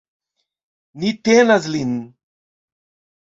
[1.03, 1.93] Ni tenas lin!